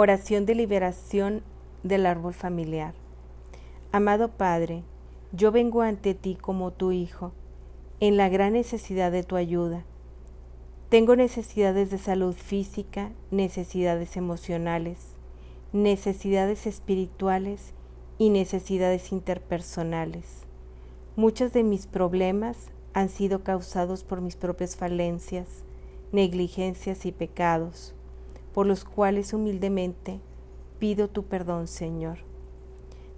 Oración 0.00 0.46
de 0.46 0.54
liberación 0.54 1.42
del 1.82 2.06
árbol 2.06 2.32
familiar. 2.32 2.94
Amado 3.90 4.28
Padre, 4.28 4.84
yo 5.32 5.50
vengo 5.50 5.82
ante 5.82 6.14
ti 6.14 6.38
como 6.40 6.70
tu 6.70 6.92
Hijo, 6.92 7.32
en 7.98 8.16
la 8.16 8.28
gran 8.28 8.52
necesidad 8.52 9.10
de 9.10 9.24
tu 9.24 9.34
ayuda. 9.34 9.84
Tengo 10.88 11.16
necesidades 11.16 11.90
de 11.90 11.98
salud 11.98 12.32
física, 12.32 13.10
necesidades 13.32 14.16
emocionales, 14.16 15.16
necesidades 15.72 16.68
espirituales 16.68 17.72
y 18.18 18.30
necesidades 18.30 19.10
interpersonales. 19.10 20.44
Muchos 21.16 21.52
de 21.52 21.64
mis 21.64 21.88
problemas 21.88 22.70
han 22.94 23.08
sido 23.08 23.42
causados 23.42 24.04
por 24.04 24.20
mis 24.20 24.36
propias 24.36 24.76
falencias, 24.76 25.64
negligencias 26.12 27.04
y 27.04 27.10
pecados 27.10 27.96
por 28.52 28.66
los 28.66 28.84
cuales 28.84 29.32
humildemente 29.32 30.20
pido 30.78 31.08
tu 31.08 31.24
perdón, 31.24 31.68
Señor. 31.68 32.18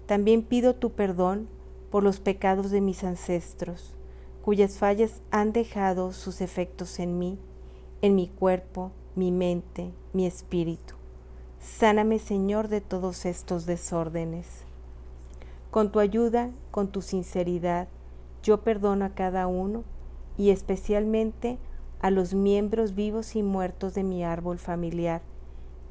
También 0.05 0.43
pido 0.43 0.75
tu 0.75 0.91
perdón 0.91 1.47
por 1.89 2.03
los 2.03 2.19
pecados 2.19 2.71
de 2.71 2.81
mis 2.81 3.03
ancestros, 3.03 3.95
cuyas 4.41 4.77
fallas 4.77 5.21
han 5.31 5.53
dejado 5.53 6.13
sus 6.13 6.41
efectos 6.41 6.99
en 6.99 7.19
mí, 7.19 7.37
en 8.01 8.15
mi 8.15 8.27
cuerpo, 8.27 8.91
mi 9.15 9.31
mente, 9.31 9.91
mi 10.13 10.25
espíritu. 10.25 10.95
Sáname, 11.59 12.17
Señor, 12.17 12.67
de 12.67 12.81
todos 12.81 13.25
estos 13.25 13.65
desórdenes. 13.65 14.65
Con 15.69 15.91
tu 15.91 15.99
ayuda, 15.99 16.51
con 16.71 16.87
tu 16.91 17.01
sinceridad, 17.01 17.87
yo 18.41 18.61
perdono 18.61 19.05
a 19.05 19.09
cada 19.09 19.47
uno 19.47 19.83
y 20.37 20.49
especialmente 20.49 21.59
a 22.01 22.09
los 22.09 22.33
miembros 22.33 22.95
vivos 22.95 23.35
y 23.35 23.43
muertos 23.43 23.93
de 23.93 24.03
mi 24.03 24.23
árbol 24.23 24.57
familiar, 24.57 25.21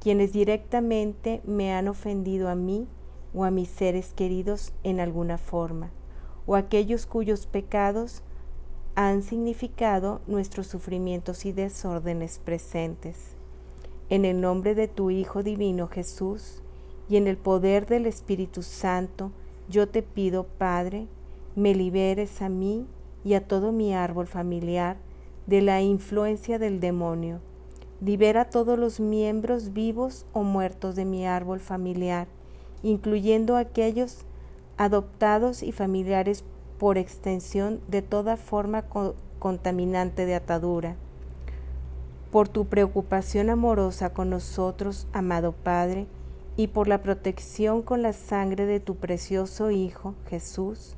quienes 0.01 0.33
directamente 0.33 1.41
me 1.45 1.73
han 1.73 1.87
ofendido 1.87 2.49
a 2.49 2.57
mí 2.57 2.89
o 3.33 3.45
a 3.45 3.53
mis 3.53 3.69
seres 3.69 4.13
queridos 4.13 4.73
en 4.83 4.99
alguna 4.99 5.39
forma, 5.39 5.91
o 6.47 6.57
aquellos 6.57 7.07
cuyos 7.07 7.47
pecados 7.47 8.23
han 8.97 9.23
significado 9.23 10.21
nuestros 10.27 10.67
sufrimientos 10.67 11.47
y 11.47 11.53
desórdenes 11.53 12.41
presentes. 12.41 13.37
En 14.09 14.25
el 14.25 14.41
nombre 14.41 14.75
de 14.75 14.89
tu 14.89 15.11
Hijo 15.11 15.45
Divino 15.45 15.87
Jesús 15.87 16.61
y 17.09 17.19
en 17.19 17.29
el 17.29 17.37
poder 17.37 17.87
del 17.87 18.07
Espíritu 18.07 18.63
Santo, 18.63 19.31
yo 19.69 19.89
te 19.89 20.03
pido, 20.03 20.45
Padre, 20.45 21.07
me 21.55 21.73
liberes 21.73 22.43
a 22.43 22.49
mí 22.49 22.87
y 23.25 23.35
a 23.35 23.47
todo 23.47 23.71
mi 23.71 23.95
árbol 23.95 24.27
familiar 24.27 24.97
de 25.47 25.63
la 25.63 25.81
influencia 25.81 26.59
del 26.59 26.81
demonio 26.81 27.41
Libera 28.03 28.47
todos 28.47 28.79
los 28.79 28.99
miembros 28.99 29.75
vivos 29.75 30.25
o 30.33 30.43
muertos 30.43 30.97
de 30.97 31.05
mi 31.05 31.27
árbol 31.27 31.61
familiar, 31.61 32.29
incluyendo 32.83 33.57
aquellos 33.57 34.25
adoptados 34.79 35.63
y 35.63 35.73
familiares 35.73 36.43
por 36.79 36.97
extensión 36.97 37.81
de 37.89 38.01
toda 38.01 38.39
forma 38.39 38.87
contaminante 39.39 40.25
de 40.25 40.35
atadura. 40.35 40.97
Por 42.31 42.49
tu 42.49 42.69
preocupación 42.69 43.51
amorosa 43.51 44.15
con 44.15 44.31
nosotros, 44.31 45.07
amado 45.13 45.53
Padre, 45.53 46.07
y 46.57 46.69
por 46.69 46.89
la 46.89 47.03
protección 47.03 47.83
con 47.83 48.01
la 48.01 48.15
sangre 48.15 48.65
de 48.65 48.81
tu 48.81 48.97
precioso 48.97 49.71
Hijo, 49.71 50.15
Jesús, 50.31 50.97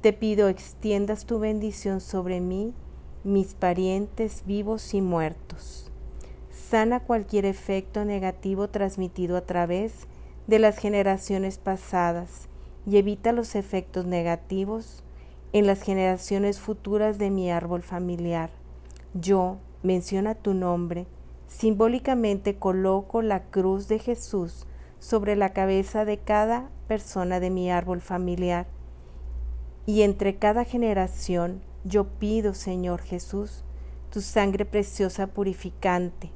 te 0.00 0.14
pido 0.14 0.48
extiendas 0.48 1.26
tu 1.26 1.38
bendición 1.38 2.00
sobre 2.00 2.40
mí, 2.40 2.72
mis 3.24 3.54
parientes 3.54 4.44
vivos 4.46 4.94
y 4.94 5.00
muertos 5.00 5.90
sana 6.70 7.00
cualquier 7.00 7.46
efecto 7.46 8.04
negativo 8.04 8.68
transmitido 8.68 9.36
a 9.36 9.40
través 9.40 10.06
de 10.46 10.60
las 10.60 10.78
generaciones 10.78 11.58
pasadas 11.58 12.48
y 12.86 12.96
evita 12.96 13.32
los 13.32 13.56
efectos 13.56 14.06
negativos 14.06 15.02
en 15.52 15.66
las 15.66 15.82
generaciones 15.82 16.60
futuras 16.60 17.18
de 17.18 17.30
mi 17.30 17.50
árbol 17.50 17.82
familiar. 17.82 18.50
Yo, 19.14 19.56
menciona 19.82 20.36
tu 20.36 20.54
nombre, 20.54 21.08
simbólicamente 21.48 22.54
coloco 22.54 23.20
la 23.20 23.42
cruz 23.50 23.88
de 23.88 23.98
Jesús 23.98 24.66
sobre 25.00 25.34
la 25.34 25.52
cabeza 25.52 26.04
de 26.04 26.18
cada 26.18 26.70
persona 26.86 27.40
de 27.40 27.50
mi 27.50 27.68
árbol 27.68 28.00
familiar. 28.00 28.68
Y 29.86 30.02
entre 30.02 30.36
cada 30.36 30.64
generación 30.64 31.62
yo 31.84 32.04
pido, 32.04 32.54
Señor 32.54 33.00
Jesús, 33.00 33.62
tu 34.10 34.20
sangre 34.20 34.64
preciosa 34.64 35.28
purificante, 35.28 36.30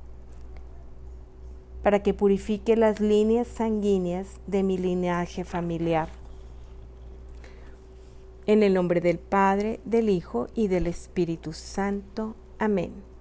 para 1.83 2.03
que 2.03 2.15
purifique 2.15 2.77
las 2.77 3.01
líneas 3.01 3.47
sanguíneas 3.47 4.41
de 4.47 4.63
mi 4.63 4.79
linaje 4.79 5.45
familiar. 5.45 6.09
En 8.47 8.63
el 8.63 8.75
nombre 8.75 9.01
del 9.01 9.19
Padre, 9.19 9.81
del 9.85 10.09
Hijo 10.09 10.49
y 10.55 10.69
del 10.69 10.87
Espíritu 10.87 11.53
Santo. 11.53 12.37
Amén. 12.59 13.14